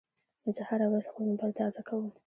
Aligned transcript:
زه 0.55 0.61
هره 0.69 0.85
ورځ 0.91 1.05
خپل 1.07 1.23
موبایل 1.29 1.51
تازه 1.59 1.81
کوم. 1.87 2.05